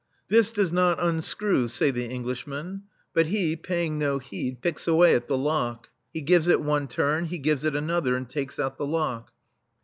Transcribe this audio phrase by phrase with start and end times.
[0.29, 2.85] "This does not unscrew,'* say the Englishmen.
[3.13, 5.89] But he, paying no heed, picks away at the lock.
[6.11, 9.31] He gives it one turn, he gives it another,— and takes out the lock.